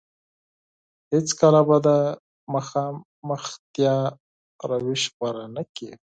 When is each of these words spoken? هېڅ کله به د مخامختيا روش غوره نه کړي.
هېڅ 1.11 1.27
کله 1.39 1.61
به 1.67 1.77
د 1.87 1.89
مخامختيا 2.53 3.95
روش 4.69 5.01
غوره 5.15 5.45
نه 5.55 5.63
کړي. 5.75 5.91